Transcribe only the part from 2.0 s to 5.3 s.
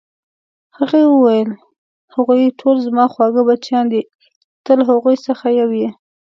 هغوی ټول زما خواږه بچیان دي، ته له هغو